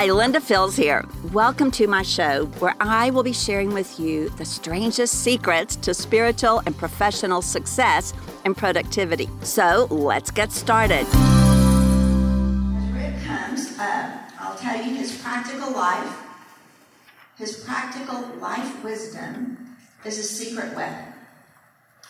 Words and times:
Hi, 0.00 0.06
Linda 0.06 0.40
Fields 0.40 0.76
here. 0.76 1.04
Welcome 1.30 1.70
to 1.72 1.86
my 1.86 2.00
show 2.00 2.46
where 2.58 2.74
I 2.80 3.10
will 3.10 3.22
be 3.22 3.34
sharing 3.34 3.74
with 3.74 4.00
you 4.00 4.30
the 4.30 4.46
strangest 4.46 5.22
secrets 5.22 5.76
to 5.76 5.92
spiritual 5.92 6.62
and 6.64 6.74
professional 6.74 7.42
success 7.42 8.14
and 8.46 8.56
productivity. 8.56 9.28
So 9.42 9.88
let's 9.90 10.30
get 10.30 10.52
started. 10.52 11.06
As 11.06 12.88
Rick 12.94 13.20
comes, 13.24 13.78
uh, 13.78 14.22
I'll 14.38 14.56
tell 14.56 14.82
you 14.82 14.94
his 14.94 15.18
practical 15.18 15.70
life. 15.70 16.16
His 17.36 17.62
practical 17.62 18.22
life 18.40 18.82
wisdom 18.82 19.76
is 20.06 20.18
a 20.18 20.22
secret 20.22 20.74
weapon. 20.74 21.12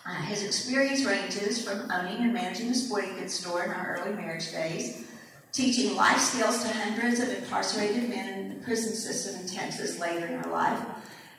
Uh, 0.06 0.22
his 0.26 0.44
experience 0.44 1.04
ranges 1.04 1.64
from 1.64 1.90
owning 1.90 2.22
and 2.22 2.32
managing 2.32 2.70
a 2.70 2.74
sporting 2.76 3.16
goods 3.16 3.34
store 3.34 3.64
in 3.64 3.72
our 3.72 3.98
early 4.00 4.14
marriage 4.14 4.52
days 4.52 5.09
teaching 5.52 5.96
life 5.96 6.20
skills 6.20 6.62
to 6.62 6.68
hundreds 6.68 7.20
of 7.20 7.28
incarcerated 7.28 8.08
men 8.08 8.38
in 8.38 8.48
the 8.50 8.64
prison 8.64 8.94
system 8.94 9.40
in 9.40 9.46
Texas 9.46 9.98
later 9.98 10.26
in 10.26 10.40
her 10.40 10.50
life, 10.50 10.78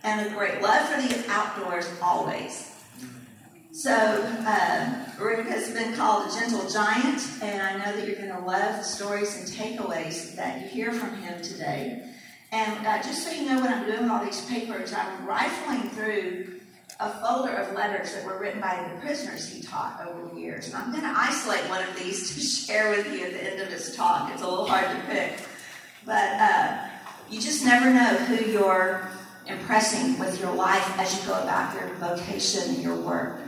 and 0.04 0.28
a 0.28 0.34
great 0.36 0.62
love 0.62 0.88
for 0.90 1.02
the 1.02 1.30
outdoors 1.30 1.90
always. 2.02 2.68
So, 3.74 3.92
Rick 5.20 5.48
has 5.48 5.72
been 5.72 5.96
called 5.96 6.30
a 6.30 6.34
gentle 6.34 6.68
giant, 6.70 7.26
and 7.42 7.62
I 7.62 7.78
know 7.78 7.96
that 7.96 8.06
you're 8.06 8.18
going 8.18 8.36
to 8.36 8.46
love 8.46 8.78
the 8.78 8.84
stories 8.84 9.38
and 9.38 9.48
takeaways 9.48 10.36
that 10.36 10.62
you 10.62 10.68
hear 10.68 10.92
from 10.92 11.16
him 11.22 11.42
today. 11.42 12.10
And 12.52 12.86
uh, 12.86 12.98
just 13.02 13.24
so 13.24 13.32
you 13.32 13.48
know 13.48 13.62
what 13.62 13.70
I'm 13.70 13.86
doing 13.86 14.02
with 14.02 14.12
all 14.12 14.26
these 14.26 14.44
papers, 14.46 14.92
I'm 14.94 15.26
rifling 15.26 15.90
through 15.92 16.61
a 17.02 17.10
folder 17.10 17.54
of 17.56 17.74
letters 17.74 18.14
that 18.14 18.24
were 18.24 18.38
written 18.38 18.62
by 18.62 18.88
the 18.94 19.02
prisoners 19.02 19.50
he 19.50 19.62
taught 19.64 20.06
over 20.08 20.34
the 20.34 20.40
years. 20.40 20.68
And 20.68 20.76
I'm 20.76 20.92
going 20.92 21.04
to 21.04 21.14
isolate 21.20 21.68
one 21.68 21.84
of 21.84 22.00
these 22.00 22.34
to 22.36 22.40
share 22.40 22.92
with 22.92 23.12
you 23.12 23.26
at 23.26 23.34
the 23.34 23.52
end 23.52 23.62
of 23.62 23.70
this 23.70 23.96
talk. 23.96 24.32
It's 24.32 24.44
a 24.44 24.48
little 24.48 24.68
hard 24.68 24.86
to 24.86 25.04
pick. 25.08 25.34
But 26.06 26.40
uh, 26.40 26.88
you 27.30 27.42
just 27.42 27.66
never 27.66 27.92
know 27.92 28.16
who 28.26 28.52
you're 28.52 29.10
impressing 29.48 30.20
with 30.20 30.40
your 30.40 30.54
life 30.54 31.00
as 31.00 31.20
you 31.20 31.28
go 31.28 31.42
about 31.42 31.74
your 31.74 31.94
vocation 31.96 32.76
and 32.76 32.84
your 32.84 32.96
work. 32.96 33.40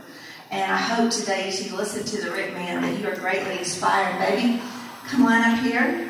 And 0.49 0.71
I 0.71 0.77
hope 0.77 1.11
today, 1.11 1.47
as 1.47 1.65
you 1.65 1.75
listen 1.75 2.03
to 2.05 2.25
the 2.25 2.31
Rick 2.31 2.53
Man, 2.53 2.81
that 2.81 2.99
you 2.99 3.07
are 3.07 3.15
greatly 3.15 3.57
inspired. 3.59 4.19
Baby, 4.19 4.61
come 5.07 5.25
on 5.25 5.41
up 5.41 5.59
here. 5.63 6.09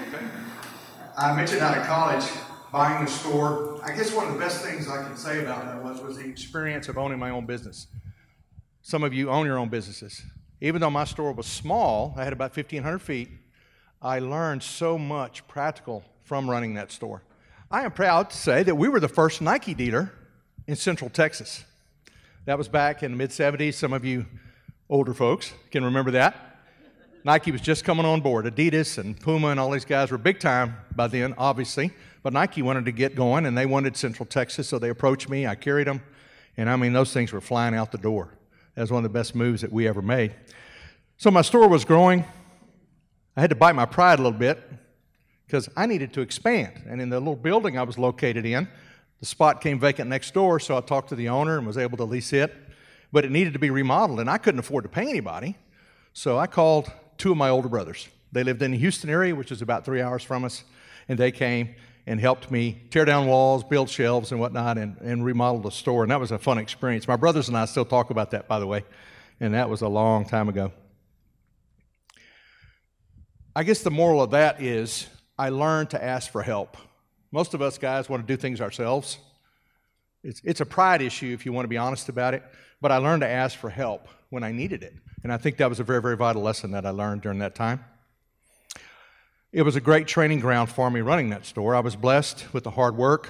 I 1.17 1.35
mentioned 1.35 1.61
out 1.61 1.77
of 1.77 1.85
college, 1.85 2.25
buying 2.73 3.05
the 3.05 3.11
store. 3.11 3.79
I 3.83 3.95
guess 3.95 4.11
one 4.11 4.27
of 4.27 4.33
the 4.33 4.39
best 4.39 4.65
things 4.65 4.89
I 4.89 5.03
can 5.03 5.15
say 5.15 5.43
about 5.43 5.63
that 5.65 5.83
was 5.83 6.01
was 6.01 6.17
the 6.17 6.27
experience 6.27 6.89
of 6.89 6.97
owning 6.97 7.19
my 7.19 7.29
own 7.29 7.45
business. 7.45 7.85
Some 8.81 9.03
of 9.03 9.13
you 9.13 9.29
own 9.29 9.45
your 9.45 9.59
own 9.59 9.69
businesses. 9.69 10.23
Even 10.59 10.81
though 10.81 10.89
my 10.89 11.03
store 11.03 11.31
was 11.33 11.45
small, 11.45 12.15
I 12.17 12.23
had 12.23 12.33
about 12.33 12.57
1,500 12.57 12.97
feet. 12.99 13.29
I 14.01 14.17
learned 14.19 14.63
so 14.63 14.97
much 14.97 15.47
practical 15.47 16.03
from 16.23 16.49
running 16.49 16.73
that 16.73 16.91
store. 16.91 17.21
I 17.69 17.85
am 17.85 17.91
proud 17.91 18.31
to 18.31 18.35
say 18.35 18.63
that 18.63 18.75
we 18.75 18.89
were 18.89 18.99
the 18.99 19.07
first 19.07 19.39
Nike 19.39 19.75
dealer 19.75 20.11
in 20.65 20.75
Central 20.75 21.11
Texas. 21.11 21.63
That 22.45 22.57
was 22.57 22.67
back 22.67 23.03
in 23.03 23.11
the 23.11 23.17
mid 23.17 23.29
70s. 23.29 23.75
Some 23.75 23.93
of 23.93 24.03
you 24.03 24.25
older 24.89 25.13
folks 25.13 25.53
can 25.69 25.85
remember 25.85 26.11
that. 26.11 26.52
Nike 27.25 27.51
was 27.51 27.61
just 27.61 27.85
coming 27.85 28.05
on 28.05 28.19
board. 28.19 28.45
Adidas 28.45 28.97
and 28.97 29.17
Puma 29.17 29.47
and 29.49 29.59
all 29.59 29.71
these 29.71 29.85
guys 29.85 30.11
were 30.11 30.17
big 30.17 30.39
time 30.39 30.75
by 30.93 31.07
then, 31.07 31.33
obviously. 31.37 31.91
But 32.21 32.33
Nike 32.33 32.61
wanted 32.61 32.85
to 32.85 32.91
get 32.91 33.15
going, 33.15 33.45
and 33.45 33.57
they 33.57 33.65
wanted 33.65 33.95
Central 33.95 34.25
Texas, 34.25 34.67
so 34.67 34.77
they 34.77 34.89
approached 34.89 35.29
me. 35.29 35.47
I 35.47 35.55
carried 35.55 35.87
them, 35.87 36.01
and 36.57 36.69
I 36.69 36.75
mean, 36.75 36.91
those 36.91 37.13
things 37.13 37.31
were 37.31 37.41
flying 37.41 37.75
out 37.75 37.91
the 37.91 37.97
door. 37.97 38.37
That 38.75 38.81
was 38.81 38.91
one 38.91 39.05
of 39.05 39.11
the 39.11 39.17
best 39.17 39.35
moves 39.35 39.61
that 39.61 39.71
we 39.71 39.87
ever 39.87 40.01
made. 40.01 40.33
So 41.17 41.31
my 41.31 41.41
store 41.41 41.69
was 41.69 41.85
growing. 41.85 42.25
I 43.37 43.41
had 43.41 43.49
to 43.51 43.55
bite 43.55 43.75
my 43.75 43.85
pride 43.85 44.19
a 44.19 44.21
little 44.21 44.37
bit 44.37 44.61
because 45.45 45.69
I 45.77 45.85
needed 45.85 46.13
to 46.13 46.21
expand. 46.21 46.83
And 46.87 47.01
in 47.01 47.09
the 47.09 47.19
little 47.19 47.35
building 47.35 47.77
I 47.77 47.83
was 47.83 47.97
located 47.97 48.45
in, 48.45 48.67
the 49.19 49.25
spot 49.25 49.61
came 49.61 49.79
vacant 49.79 50.09
next 50.09 50.33
door, 50.33 50.59
so 50.59 50.77
I 50.77 50.81
talked 50.81 51.09
to 51.09 51.15
the 51.15 51.29
owner 51.29 51.57
and 51.57 51.65
was 51.65 51.77
able 51.77 51.97
to 51.97 52.03
lease 52.03 52.33
it. 52.33 52.53
But 53.13 53.23
it 53.23 53.31
needed 53.31 53.53
to 53.53 53.59
be 53.59 53.69
remodeled, 53.69 54.19
and 54.19 54.29
I 54.29 54.37
couldn't 54.37 54.59
afford 54.59 54.83
to 54.83 54.89
pay 54.89 55.09
anybody. 55.09 55.55
So 56.13 56.37
I 56.37 56.47
called 56.47 56.91
two 57.23 57.31
of 57.31 57.37
my 57.37 57.47
older 57.47 57.69
brothers. 57.69 58.09
They 58.33 58.43
lived 58.43 58.61
in 58.61 58.71
the 58.71 58.77
Houston 58.77 59.09
area, 59.09 59.33
which 59.33 59.49
is 59.49 59.61
about 59.61 59.85
three 59.85 60.01
hours 60.01 60.23
from 60.23 60.43
us, 60.43 60.65
and 61.07 61.17
they 61.17 61.31
came 61.31 61.73
and 62.05 62.19
helped 62.19 62.51
me 62.51 62.81
tear 62.89 63.05
down 63.05 63.27
walls, 63.27 63.63
build 63.63 63.89
shelves 63.89 64.33
and 64.33 64.41
whatnot, 64.41 64.77
and, 64.77 64.97
and 64.97 65.23
remodel 65.23 65.61
the 65.61 65.71
store. 65.71 66.03
And 66.03 66.11
that 66.11 66.19
was 66.19 66.31
a 66.31 66.37
fun 66.37 66.57
experience. 66.57 67.07
My 67.07 67.15
brothers 67.15 67.47
and 67.47 67.55
I 67.57 67.63
still 67.63 67.85
talk 67.85 68.09
about 68.09 68.31
that, 68.31 68.49
by 68.49 68.59
the 68.59 68.67
way, 68.67 68.83
and 69.39 69.53
that 69.53 69.69
was 69.69 69.81
a 69.81 69.87
long 69.87 70.25
time 70.25 70.49
ago. 70.49 70.73
I 73.55 73.63
guess 73.63 73.83
the 73.83 73.91
moral 73.91 74.21
of 74.21 74.31
that 74.31 74.61
is 74.61 75.07
I 75.39 75.47
learned 75.47 75.91
to 75.91 76.03
ask 76.03 76.29
for 76.29 76.43
help. 76.43 76.75
Most 77.31 77.53
of 77.53 77.61
us 77.61 77.77
guys 77.77 78.09
want 78.09 78.27
to 78.27 78.33
do 78.33 78.35
things 78.35 78.59
ourselves. 78.59 79.17
It's, 80.25 80.41
it's 80.43 80.59
a 80.59 80.65
pride 80.65 81.01
issue 81.01 81.31
if 81.33 81.45
you 81.45 81.53
want 81.53 81.63
to 81.63 81.69
be 81.69 81.77
honest 81.77 82.09
about 82.09 82.33
it, 82.33 82.43
but 82.81 82.91
I 82.91 82.97
learned 82.97 83.21
to 83.21 83.29
ask 83.29 83.57
for 83.57 83.69
help 83.69 84.09
when 84.33 84.43
I 84.43 84.51
needed 84.51 84.81
it. 84.81 84.95
And 85.21 85.31
I 85.31 85.37
think 85.37 85.57
that 85.57 85.69
was 85.69 85.79
a 85.79 85.83
very, 85.83 86.01
very 86.01 86.17
vital 86.17 86.41
lesson 86.41 86.71
that 86.71 86.87
I 86.87 86.89
learned 86.89 87.21
during 87.21 87.37
that 87.37 87.53
time. 87.53 87.85
It 89.51 89.61
was 89.61 89.75
a 89.75 89.79
great 89.79 90.07
training 90.07 90.39
ground 90.39 90.71
for 90.71 90.89
me 90.89 91.01
running 91.01 91.29
that 91.29 91.45
store. 91.45 91.75
I 91.75 91.81
was 91.81 91.95
blessed 91.95 92.51
with 92.51 92.63
the 92.63 92.71
hard 92.71 92.97
work. 92.97 93.29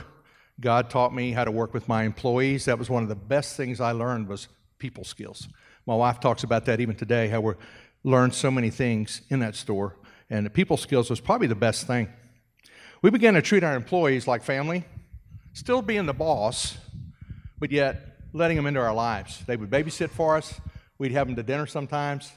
God 0.62 0.90
taught 0.90 1.14
me 1.14 1.34
how 1.34 1.44
to 1.44 1.52
work 1.52 1.74
with 1.74 1.90
my 1.90 2.04
employees. 2.04 2.64
That 2.66 2.80
was 2.80 2.90
one 2.90 3.04
of 3.04 3.10
the 3.10 3.16
best 3.16 3.58
things 3.58 3.82
I 3.82 3.92
learned 3.92 4.30
was 4.30 4.48
people 4.80 5.04
skills. 5.04 5.50
My 5.86 5.94
wife 5.94 6.22
talks 6.22 6.46
about 6.46 6.64
that 6.68 6.80
even 6.80 6.96
today, 6.96 7.28
how 7.28 7.42
we 7.42 7.54
learned 8.06 8.34
so 8.34 8.50
many 8.50 8.70
things 8.70 9.24
in 9.30 9.40
that 9.40 9.56
store. 9.56 9.98
And 10.30 10.46
the 10.46 10.50
people 10.50 10.78
skills 10.78 11.10
was 11.10 11.20
probably 11.20 11.48
the 11.48 11.56
best 11.56 11.86
thing. 11.86 12.08
We 13.02 13.10
began 13.10 13.34
to 13.34 13.42
treat 13.42 13.66
our 13.66 13.76
employees 13.76 14.26
like 14.26 14.42
family, 14.42 14.86
still 15.52 15.82
being 15.82 16.06
the 16.06 16.14
boss, 16.14 16.78
but 17.60 17.74
yet 17.74 18.20
letting 18.32 18.56
them 18.56 18.68
into 18.68 18.80
our 18.80 18.94
lives. 18.94 19.44
They 19.46 19.58
would 19.58 19.70
babysit 19.70 20.10
for 20.10 20.38
us. 20.38 20.62
We'd 21.04 21.12
have 21.12 21.28
them 21.28 21.36
to 21.36 21.44
dinner 21.44 21.66
sometimes, 21.66 22.32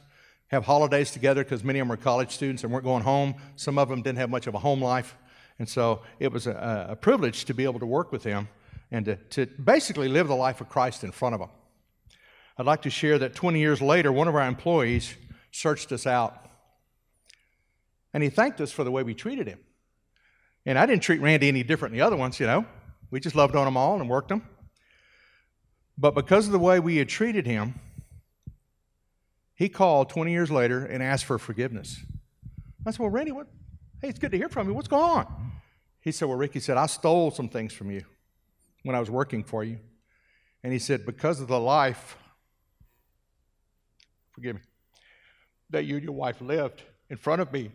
have 0.49 0.65
holidays 0.65 1.13
together 1.13 1.45
because 1.45 1.63
many 1.63 1.79
of 1.79 1.85
them 1.85 1.91
were 1.91 1.97
college 1.97 2.33
students 2.33 2.65
and 2.65 2.73
weren't 2.73 2.83
going 2.83 3.05
home. 3.05 3.37
Some 3.55 3.79
of 3.79 3.89
them 3.89 4.03
didn't 4.03 4.19
have 4.19 4.29
much 4.29 4.49
of 4.49 4.57
a 4.57 4.59
home 4.59 4.83
life. 4.83 5.17
And 5.61 5.69
so 5.69 6.03
it 6.19 6.33
was 6.33 6.49
a, 6.49 6.89
a 6.91 6.97
privilege 6.97 7.45
to 7.45 7.55
be 7.55 7.63
able 7.63 7.79
to 7.79 7.87
work 7.87 8.11
with 8.11 8.25
them 8.25 8.49
and 8.91 9.05
to, 9.07 9.15
to 9.15 9.47
basically 9.47 10.09
live 10.09 10.27
the 10.27 10.35
life 10.35 10.61
of 10.61 10.69
Christ 10.69 11.05
in 11.05 11.13
front 11.13 11.37
of 11.37 11.41
them. 11.43 11.51
I'd 12.59 12.67
like 12.67 12.83
to 12.83 12.91
share 12.91 13.21
that 13.21 13.37
20 13.37 13.61
years 13.61 13.81
later, 13.81 14.11
one 14.11 14.27
of 14.27 14.35
our 14.35 14.49
employees 14.49 15.15
searched 15.53 15.93
us 15.93 16.05
out. 16.05 16.51
And 18.13 18.21
he 18.21 18.31
thanked 18.31 18.61
us 18.61 18.73
for 18.73 18.83
the 18.83 18.91
way 18.91 19.05
we 19.05 19.15
treated 19.15 19.47
him. 19.47 19.61
And 20.65 20.77
I 20.77 20.87
didn't 20.87 21.05
treat 21.05 21.21
Randy 21.21 21.47
any 21.47 21.63
different 21.63 21.93
than 21.93 22.01
the 22.01 22.05
other 22.05 22.17
ones, 22.17 22.41
you 22.41 22.47
know. 22.49 22.67
We 23.13 23.21
just 23.21 23.37
loved 23.37 23.55
on 23.55 23.65
them 23.65 23.77
all 23.77 24.01
and 24.01 24.11
worked 24.11 24.31
them. 24.31 24.43
But 25.97 26.17
because 26.17 26.47
of 26.47 26.53
the 26.53 26.59
way 26.59 26.81
we 26.81 26.97
had 26.97 27.09
treated 27.09 27.47
him, 27.47 27.79
he 29.57 29.71
called 29.71 30.11
20 30.11 30.31
years 30.31 30.51
later 30.51 30.85
and 30.85 31.03
asked 31.03 31.25
for 31.25 31.39
forgiveness. 31.39 31.99
I 32.87 32.91
said, 32.91 33.01
Well, 33.01 33.11
Randy, 33.11 33.33
what? 33.33 33.49
Hey, 34.01 34.09
it's 34.09 34.19
good 34.19 34.31
to 34.31 34.37
hear 34.37 34.51
from 34.51 34.69
you. 34.69 34.75
What's 34.75 34.87
going 34.87 35.03
on? 35.03 35.53
He 36.01 36.13
said, 36.13 36.29
Well, 36.29 36.37
Ricky 36.37 36.61
said, 36.61 36.77
I 36.77 36.87
stole 36.87 37.31
some 37.31 37.49
things 37.49 37.73
from 37.73 37.91
you 37.91 38.03
when 38.85 38.95
I 38.95 39.01
was 39.01 39.11
working 39.11 39.43
for 39.43 39.65
you. 39.65 39.79
And 40.63 40.73
he 40.73 40.79
said, 40.79 41.07
Because 41.07 41.41
of 41.41 41.49
the 41.49 41.59
life, 41.59 42.17
forgive 44.33 44.57
me, 44.57 44.63
that 45.71 45.87
you 45.87 45.97
and 45.97 46.05
your 46.05 46.13
wife 46.13 46.41
lived 46.41 46.83
in 47.09 47.17
front 47.17 47.41
of 47.41 47.51
me, 47.51 47.71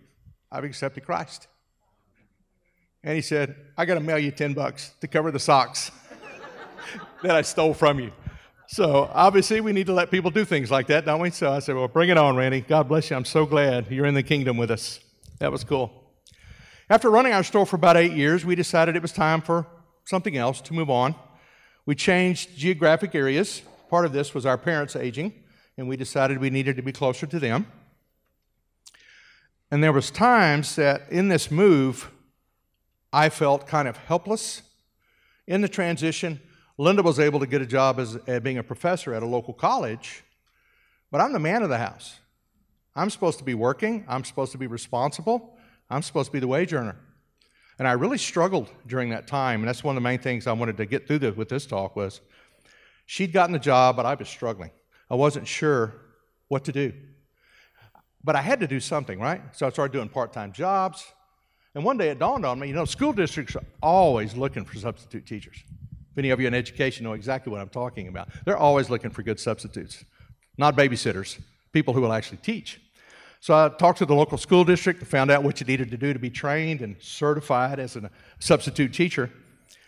I've 0.51 0.63
accepted 0.63 1.03
Christ. 1.03 1.47
And 3.03 3.15
he 3.15 3.21
said, 3.21 3.55
I 3.75 3.85
got 3.85 3.95
to 3.95 3.99
mail 3.99 4.19
you 4.19 4.29
10 4.29 4.53
bucks 4.53 4.91
to 5.01 5.07
cover 5.07 5.31
the 5.31 5.39
socks 5.39 5.89
that 7.23 7.35
I 7.35 7.41
stole 7.41 7.73
from 7.73 7.99
you. 7.99 8.11
So 8.73 9.11
obviously, 9.13 9.59
we 9.59 9.73
need 9.73 9.87
to 9.87 9.93
let 9.93 10.11
people 10.11 10.31
do 10.31 10.45
things 10.45 10.71
like 10.71 10.87
that, 10.87 11.03
don't 11.03 11.19
we? 11.19 11.29
So 11.31 11.51
I 11.51 11.59
said, 11.59 11.75
Well, 11.75 11.89
bring 11.89 12.07
it 12.07 12.17
on, 12.17 12.37
Randy. 12.37 12.61
God 12.61 12.87
bless 12.87 13.09
you. 13.09 13.17
I'm 13.17 13.25
so 13.25 13.45
glad 13.45 13.91
you're 13.91 14.05
in 14.05 14.13
the 14.13 14.23
kingdom 14.23 14.55
with 14.55 14.71
us. 14.71 15.01
That 15.39 15.51
was 15.51 15.65
cool. 15.65 15.91
After 16.89 17.09
running 17.09 17.33
our 17.33 17.43
store 17.43 17.65
for 17.65 17.75
about 17.75 17.97
eight 17.97 18.13
years, 18.13 18.45
we 18.45 18.55
decided 18.55 18.95
it 18.95 19.01
was 19.01 19.11
time 19.11 19.41
for 19.41 19.67
something 20.05 20.37
else 20.37 20.61
to 20.61 20.73
move 20.73 20.89
on. 20.89 21.15
We 21.85 21.95
changed 21.95 22.57
geographic 22.57 23.13
areas. 23.13 23.61
Part 23.89 24.05
of 24.05 24.13
this 24.13 24.33
was 24.33 24.45
our 24.45 24.57
parents 24.57 24.95
aging, 24.95 25.33
and 25.75 25.89
we 25.89 25.97
decided 25.97 26.37
we 26.37 26.49
needed 26.49 26.77
to 26.77 26.81
be 26.81 26.93
closer 26.93 27.25
to 27.27 27.39
them. 27.41 27.67
And 29.69 29.83
there 29.83 29.91
was 29.91 30.09
times 30.09 30.77
that 30.77 31.11
in 31.11 31.27
this 31.27 31.51
move, 31.51 32.09
I 33.11 33.27
felt 33.27 33.67
kind 33.67 33.89
of 33.89 33.97
helpless 33.97 34.61
in 35.45 35.59
the 35.59 35.67
transition 35.67 36.39
Linda 36.77 37.03
was 37.03 37.19
able 37.19 37.39
to 37.39 37.47
get 37.47 37.61
a 37.61 37.65
job 37.65 37.99
as 37.99 38.17
uh, 38.27 38.39
being 38.39 38.57
a 38.57 38.63
professor 38.63 39.13
at 39.13 39.23
a 39.23 39.25
local 39.25 39.53
college, 39.53 40.23
but 41.11 41.21
I'm 41.21 41.33
the 41.33 41.39
man 41.39 41.63
of 41.63 41.69
the 41.69 41.77
house. 41.77 42.19
I'm 42.95 43.09
supposed 43.09 43.39
to 43.39 43.45
be 43.45 43.53
working, 43.53 44.05
I'm 44.07 44.23
supposed 44.23 44.51
to 44.53 44.57
be 44.57 44.67
responsible, 44.67 45.57
I'm 45.89 46.01
supposed 46.01 46.27
to 46.27 46.33
be 46.33 46.39
the 46.39 46.47
wage 46.47 46.73
earner. 46.73 46.97
And 47.79 47.87
I 47.87 47.93
really 47.93 48.17
struggled 48.17 48.69
during 48.85 49.09
that 49.09 49.27
time, 49.27 49.61
and 49.61 49.67
that's 49.67 49.83
one 49.83 49.95
of 49.95 50.03
the 50.03 50.07
main 50.07 50.19
things 50.19 50.47
I 50.47 50.53
wanted 50.53 50.77
to 50.77 50.85
get 50.85 51.07
through 51.07 51.31
with 51.31 51.49
this 51.49 51.65
talk 51.65 51.95
was 51.95 52.21
she'd 53.05 53.33
gotten 53.33 53.53
the 53.53 53.59
job, 53.59 53.95
but 53.95 54.05
I 54.05 54.13
was 54.13 54.29
struggling. 54.29 54.71
I 55.09 55.15
wasn't 55.15 55.47
sure 55.47 55.95
what 56.47 56.65
to 56.65 56.71
do. 56.71 56.93
But 58.23 58.35
I 58.35 58.41
had 58.41 58.59
to 58.59 58.67
do 58.67 58.79
something, 58.79 59.19
right? 59.19 59.41
So 59.53 59.65
I 59.65 59.69
started 59.71 59.93
doing 59.93 60.09
part-time 60.09 60.51
jobs. 60.51 61.11
And 61.73 61.83
one 61.83 61.97
day 61.97 62.09
it 62.09 62.19
dawned 62.19 62.45
on 62.45 62.59
me, 62.59 62.67
you 62.67 62.73
know, 62.73 62.85
school 62.85 63.13
districts 63.13 63.55
are 63.55 63.63
always 63.81 64.35
looking 64.35 64.63
for 64.63 64.77
substitute 64.77 65.25
teachers. 65.25 65.63
If 66.11 66.17
any 66.17 66.29
of 66.29 66.41
you 66.41 66.47
in 66.47 66.53
education 66.53 67.05
know 67.05 67.13
exactly 67.13 67.51
what 67.51 67.61
I'm 67.61 67.69
talking 67.69 68.07
about, 68.07 68.29
they're 68.45 68.57
always 68.57 68.89
looking 68.89 69.11
for 69.11 69.23
good 69.23 69.39
substitutes, 69.39 70.03
not 70.57 70.75
babysitters, 70.75 71.39
people 71.71 71.93
who 71.93 72.01
will 72.01 72.11
actually 72.11 72.39
teach. 72.39 72.81
So 73.39 73.55
I 73.55 73.69
talked 73.69 73.97
to 73.99 74.05
the 74.05 74.13
local 74.13 74.37
school 74.37 74.63
district, 74.63 75.03
found 75.03 75.31
out 75.31 75.41
what 75.41 75.59
you 75.59 75.65
needed 75.65 75.89
to 75.91 75.97
do 75.97 76.13
to 76.13 76.19
be 76.19 76.29
trained 76.29 76.81
and 76.81 76.95
certified 76.99 77.79
as 77.79 77.95
a 77.95 78.11
substitute 78.39 78.93
teacher, 78.93 79.31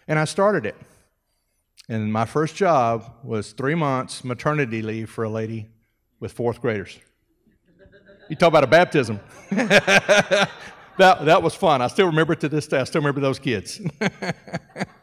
and 0.07 0.17
I 0.17 0.25
started 0.25 0.65
it. 0.65 0.75
And 1.89 2.11
my 2.11 2.25
first 2.25 2.55
job 2.55 3.13
was 3.23 3.51
three 3.51 3.75
months 3.75 4.23
maternity 4.23 4.81
leave 4.81 5.09
for 5.09 5.25
a 5.25 5.29
lady 5.29 5.67
with 6.21 6.31
fourth 6.31 6.61
graders. 6.61 6.97
You 8.29 8.37
talk 8.37 8.47
about 8.47 8.63
a 8.63 8.67
baptism. 8.67 9.19
that, 9.51 10.49
that 10.97 11.43
was 11.43 11.53
fun. 11.53 11.81
I 11.81 11.87
still 11.87 12.05
remember 12.07 12.33
it 12.33 12.39
to 12.39 12.49
this 12.49 12.65
day. 12.67 12.79
I 12.79 12.85
still 12.85 13.01
remember 13.01 13.19
those 13.19 13.39
kids. 13.39 13.81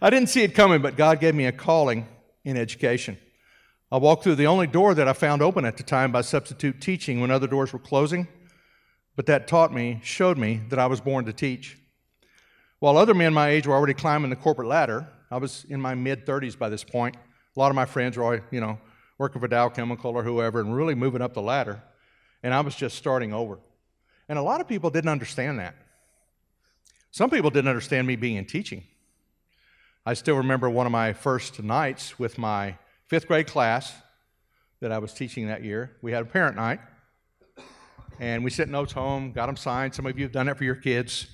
I 0.00 0.10
didn't 0.10 0.28
see 0.28 0.42
it 0.42 0.54
coming, 0.54 0.82
but 0.82 0.96
God 0.96 1.20
gave 1.20 1.34
me 1.34 1.46
a 1.46 1.52
calling 1.52 2.06
in 2.44 2.56
education. 2.56 3.18
I 3.90 3.98
walked 3.98 4.24
through 4.24 4.34
the 4.36 4.46
only 4.46 4.66
door 4.66 4.94
that 4.94 5.06
I 5.06 5.12
found 5.12 5.40
open 5.40 5.64
at 5.64 5.76
the 5.76 5.82
time 5.82 6.10
by 6.10 6.22
substitute 6.22 6.80
teaching 6.80 7.20
when 7.20 7.30
other 7.30 7.46
doors 7.46 7.72
were 7.72 7.78
closing, 7.78 8.26
but 9.14 9.26
that 9.26 9.46
taught 9.46 9.72
me, 9.72 10.00
showed 10.02 10.36
me 10.36 10.62
that 10.68 10.78
I 10.78 10.86
was 10.86 11.00
born 11.00 11.24
to 11.26 11.32
teach. 11.32 11.78
While 12.80 12.98
other 12.98 13.14
men 13.14 13.32
my 13.32 13.48
age 13.48 13.66
were 13.66 13.74
already 13.74 13.94
climbing 13.94 14.30
the 14.30 14.36
corporate 14.36 14.68
ladder, 14.68 15.08
I 15.30 15.36
was 15.36 15.64
in 15.68 15.80
my 15.80 15.94
mid 15.94 16.26
30s 16.26 16.58
by 16.58 16.68
this 16.68 16.84
point. 16.84 17.16
A 17.56 17.60
lot 17.60 17.70
of 17.70 17.76
my 17.76 17.86
friends 17.86 18.16
were, 18.16 18.42
you 18.50 18.60
know, 18.60 18.78
working 19.16 19.40
for 19.40 19.48
Dow 19.48 19.68
Chemical 19.68 20.10
or 20.10 20.24
whoever 20.24 20.60
and 20.60 20.74
really 20.74 20.94
moving 20.94 21.22
up 21.22 21.34
the 21.34 21.42
ladder, 21.42 21.82
and 22.42 22.52
I 22.52 22.60
was 22.60 22.74
just 22.74 22.96
starting 22.96 23.32
over. 23.32 23.58
And 24.28 24.38
a 24.38 24.42
lot 24.42 24.60
of 24.60 24.68
people 24.68 24.90
didn't 24.90 25.10
understand 25.10 25.58
that. 25.60 25.76
Some 27.10 27.30
people 27.30 27.50
didn't 27.50 27.68
understand 27.68 28.06
me 28.06 28.16
being 28.16 28.36
in 28.36 28.44
teaching. 28.44 28.82
I 30.06 30.12
still 30.12 30.36
remember 30.36 30.68
one 30.68 30.84
of 30.84 30.92
my 30.92 31.14
first 31.14 31.62
nights 31.62 32.18
with 32.18 32.36
my 32.36 32.76
fifth 33.06 33.26
grade 33.26 33.46
class 33.46 33.90
that 34.80 34.92
I 34.92 34.98
was 34.98 35.14
teaching 35.14 35.46
that 35.46 35.64
year. 35.64 35.96
We 36.02 36.12
had 36.12 36.20
a 36.20 36.26
parent 36.26 36.56
night, 36.56 36.78
and 38.20 38.44
we 38.44 38.50
sent 38.50 38.70
notes 38.70 38.92
home, 38.92 39.32
got 39.32 39.46
them 39.46 39.56
signed. 39.56 39.94
Some 39.94 40.04
of 40.04 40.18
you 40.18 40.24
have 40.26 40.32
done 40.32 40.46
it 40.48 40.58
for 40.58 40.64
your 40.64 40.74
kids, 40.74 41.28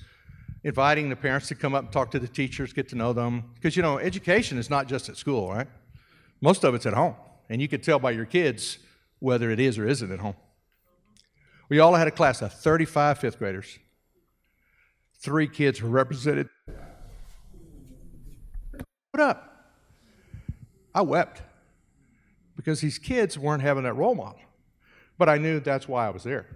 inviting 0.63 1.09
the 1.09 1.17
parents 1.17 1.49
to 1.49 1.55
come 1.55 1.75
up 1.75 1.83
and 1.83 1.91
talk 1.91 2.11
to 2.11 2.19
the 2.19 2.29
teachers, 2.29 2.71
get 2.71 2.87
to 2.89 2.95
know 2.95 3.11
them. 3.11 3.43
Because, 3.55 3.75
you 3.75 3.81
know, 3.81 3.99
education 3.99 4.57
is 4.57 4.69
not 4.69 4.87
just 4.87 5.09
at 5.09 5.17
school, 5.17 5.49
right? 5.49 5.67
Most 6.39 6.63
of 6.63 6.73
it's 6.73 6.85
at 6.85 6.93
home, 6.93 7.15
and 7.49 7.61
you 7.61 7.67
can 7.67 7.81
tell 7.81 7.99
by 7.99 8.11
your 8.11 8.25
kids 8.25 8.77
whether 9.19 9.51
it 9.51 9.59
is 9.59 9.77
or 9.77 9.85
isn't 9.85 10.13
at 10.13 10.19
home. 10.19 10.37
We 11.67 11.79
all 11.79 11.95
had 11.95 12.07
a 12.07 12.11
class 12.11 12.41
of 12.41 12.53
35 12.53 13.17
fifth 13.17 13.37
graders. 13.37 13.79
Three 15.19 15.49
kids 15.49 15.81
were 15.81 15.89
represented. 15.89 16.47
What 19.11 19.21
up? 19.21 19.73
I 20.95 21.01
wept 21.01 21.41
because 22.55 22.81
these 22.81 22.97
kids 22.97 23.37
weren't 23.37 23.61
having 23.61 23.83
that 23.83 23.93
role 23.93 24.15
model. 24.15 24.39
But 25.17 25.29
I 25.29 25.37
knew 25.37 25.59
that's 25.59 25.87
why 25.87 26.07
I 26.07 26.09
was 26.09 26.23
there. 26.23 26.47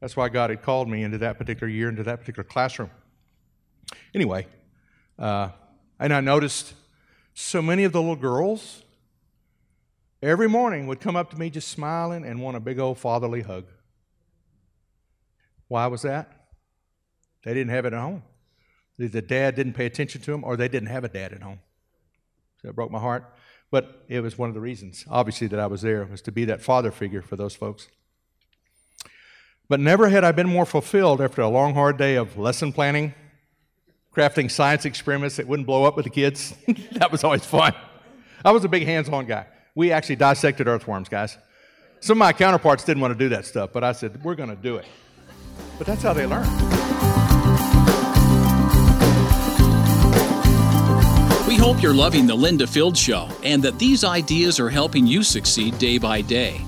That's 0.00 0.16
why 0.16 0.28
God 0.28 0.50
had 0.50 0.62
called 0.62 0.88
me 0.88 1.04
into 1.04 1.18
that 1.18 1.38
particular 1.38 1.68
year, 1.68 1.88
into 1.88 2.02
that 2.02 2.18
particular 2.20 2.44
classroom. 2.44 2.90
Anyway, 4.14 4.46
uh, 5.18 5.50
and 6.00 6.12
I 6.12 6.20
noticed 6.20 6.74
so 7.34 7.62
many 7.62 7.84
of 7.84 7.92
the 7.92 8.00
little 8.00 8.16
girls 8.16 8.82
every 10.22 10.48
morning 10.48 10.86
would 10.88 11.00
come 11.00 11.14
up 11.14 11.30
to 11.30 11.38
me 11.38 11.50
just 11.50 11.68
smiling 11.68 12.24
and 12.24 12.42
want 12.42 12.56
a 12.56 12.60
big 12.60 12.78
old 12.78 12.98
fatherly 12.98 13.42
hug. 13.42 13.66
Why 15.68 15.86
was 15.86 16.02
that? 16.02 16.48
They 17.44 17.54
didn't 17.54 17.70
have 17.70 17.86
it 17.86 17.92
at 17.92 18.00
home. 18.00 18.22
Either 19.02 19.20
the 19.20 19.26
dad 19.26 19.56
didn't 19.56 19.72
pay 19.72 19.86
attention 19.86 20.20
to 20.20 20.30
them 20.30 20.44
or 20.44 20.56
they 20.56 20.68
didn't 20.68 20.88
have 20.88 21.02
a 21.02 21.08
dad 21.08 21.32
at 21.32 21.42
home. 21.42 21.58
So 22.60 22.68
it 22.68 22.76
broke 22.76 22.90
my 22.90 23.00
heart. 23.00 23.24
But 23.70 24.04
it 24.08 24.20
was 24.20 24.36
one 24.36 24.48
of 24.48 24.54
the 24.54 24.60
reasons, 24.60 25.04
obviously, 25.10 25.46
that 25.48 25.58
I 25.58 25.66
was 25.66 25.82
there, 25.82 26.04
was 26.04 26.20
to 26.22 26.32
be 26.32 26.44
that 26.44 26.60
father 26.60 26.90
figure 26.90 27.22
for 27.22 27.36
those 27.36 27.54
folks. 27.54 27.88
But 29.68 29.80
never 29.80 30.08
had 30.10 30.24
I 30.24 30.32
been 30.32 30.48
more 30.48 30.66
fulfilled 30.66 31.22
after 31.22 31.40
a 31.40 31.48
long, 31.48 31.74
hard 31.74 31.96
day 31.96 32.16
of 32.16 32.36
lesson 32.36 32.72
planning, 32.72 33.14
crafting 34.14 34.50
science 34.50 34.84
experiments 34.84 35.36
that 35.36 35.48
wouldn't 35.48 35.66
blow 35.66 35.84
up 35.84 35.96
with 35.96 36.04
the 36.04 36.10
kids. 36.10 36.54
that 36.92 37.10
was 37.10 37.24
always 37.24 37.46
fun. 37.46 37.74
I 38.44 38.52
was 38.52 38.64
a 38.64 38.68
big 38.68 38.84
hands 38.84 39.08
on 39.08 39.24
guy. 39.24 39.46
We 39.74 39.90
actually 39.90 40.16
dissected 40.16 40.68
earthworms, 40.68 41.08
guys. 41.08 41.38
Some 42.00 42.18
of 42.18 42.18
my 42.18 42.34
counterparts 42.34 42.84
didn't 42.84 43.00
want 43.00 43.14
to 43.14 43.18
do 43.18 43.30
that 43.30 43.46
stuff, 43.46 43.70
but 43.72 43.82
I 43.82 43.92
said, 43.92 44.22
we're 44.22 44.34
going 44.34 44.50
to 44.50 44.56
do 44.56 44.76
it. 44.76 44.84
But 45.78 45.86
that's 45.86 46.02
how 46.02 46.12
they 46.12 46.26
learn. 46.26 47.11
We 51.52 51.58
hope 51.58 51.82
you're 51.82 51.92
loving 51.92 52.26
the 52.26 52.34
Linda 52.34 52.66
Field 52.66 52.96
Show 52.96 53.28
and 53.42 53.62
that 53.62 53.78
these 53.78 54.04
ideas 54.04 54.58
are 54.58 54.70
helping 54.70 55.06
you 55.06 55.22
succeed 55.22 55.76
day 55.76 55.98
by 55.98 56.22
day. 56.22 56.62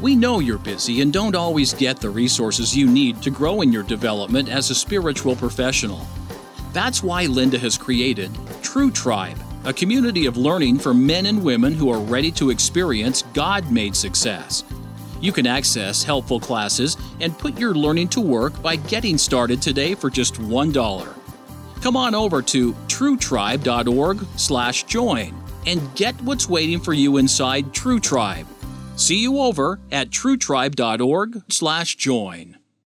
We 0.00 0.16
know 0.16 0.38
you're 0.38 0.56
busy 0.56 1.02
and 1.02 1.12
don't 1.12 1.34
always 1.34 1.74
get 1.74 1.98
the 1.98 2.08
resources 2.08 2.74
you 2.74 2.88
need 2.88 3.20
to 3.20 3.30
grow 3.30 3.60
in 3.60 3.70
your 3.70 3.82
development 3.82 4.48
as 4.48 4.70
a 4.70 4.74
spiritual 4.74 5.36
professional. 5.36 6.06
That's 6.72 7.02
why 7.02 7.26
Linda 7.26 7.58
has 7.58 7.76
created 7.76 8.30
True 8.62 8.90
Tribe, 8.90 9.36
a 9.66 9.72
community 9.74 10.24
of 10.24 10.38
learning 10.38 10.78
for 10.78 10.94
men 10.94 11.26
and 11.26 11.44
women 11.44 11.74
who 11.74 11.90
are 11.90 12.00
ready 12.00 12.30
to 12.32 12.48
experience 12.48 13.24
God 13.34 13.70
made 13.70 13.94
success. 13.94 14.64
You 15.20 15.32
can 15.32 15.46
access 15.46 16.02
helpful 16.02 16.40
classes 16.40 16.96
and 17.20 17.38
put 17.38 17.58
your 17.58 17.74
learning 17.74 18.08
to 18.08 18.22
work 18.22 18.62
by 18.62 18.76
getting 18.76 19.18
started 19.18 19.60
today 19.60 19.94
for 19.94 20.08
just 20.08 20.36
$1 20.36 21.18
come 21.82 21.96
on 21.96 22.14
over 22.14 22.40
to 22.40 22.76
truetribe.org/join 22.92 25.34
and 25.66 25.94
get 25.94 26.20
what's 26.22 26.48
waiting 26.48 26.80
for 26.80 26.92
you 26.92 27.16
inside 27.16 27.72
True 27.72 28.00
Tribe. 28.00 28.46
See 28.96 29.22
you 29.22 29.38
over 29.38 29.80
at 29.90 30.10
truetribe.org/join. 30.10 32.61